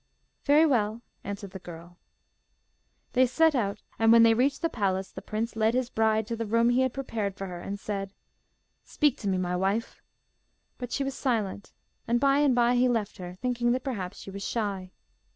'Very 0.45 0.65
well,' 0.65 1.03
answered 1.23 1.51
the 1.51 1.59
girl. 1.59 1.99
They 3.13 3.27
set 3.27 3.53
out; 3.53 3.83
and 3.99 4.11
when 4.11 4.23
they 4.23 4.33
reached 4.33 4.63
the 4.63 4.67
palace, 4.67 5.11
the 5.11 5.21
prince 5.21 5.55
led 5.55 5.75
his 5.75 5.91
bride 5.91 6.25
to 6.25 6.35
the 6.35 6.47
room 6.47 6.69
he 6.71 6.81
had 6.81 6.91
prepared 6.91 7.35
for 7.35 7.45
her, 7.45 7.59
and 7.59 7.79
said 7.79 8.11
'Speak 8.83 9.15
to 9.19 9.27
me, 9.27 9.37
my 9.37 9.55
wife,' 9.55 10.01
but 10.79 10.91
she 10.91 11.03
was 11.03 11.13
silent; 11.13 11.71
and 12.07 12.19
by 12.19 12.39
and 12.39 12.55
by 12.55 12.73
he 12.73 12.89
left 12.89 13.17
her, 13.17 13.35
thinking 13.35 13.73
that 13.73 13.83
perhaps 13.83 14.17
she 14.17 14.31
was 14.31 14.41
shy. 14.41 14.91